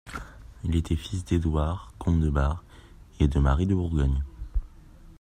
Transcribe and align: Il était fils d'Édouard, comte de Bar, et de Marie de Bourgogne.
Il 0.63 0.75
était 0.75 0.95
fils 0.95 1.23
d'Édouard, 1.25 1.91
comte 1.99 2.21
de 2.21 2.31
Bar, 2.31 2.63
et 3.19 3.27
de 3.27 3.37
Marie 3.39 3.67
de 3.67 3.75
Bourgogne. 3.75 4.23